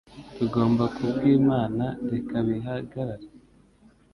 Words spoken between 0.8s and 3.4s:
ku bw'Imana reka bihagarare